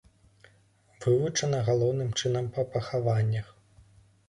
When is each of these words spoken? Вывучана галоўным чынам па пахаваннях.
Вывучана 1.03 1.59
галоўным 1.69 2.09
чынам 2.23 2.51
па 2.57 2.67
пахаваннях. 2.73 3.55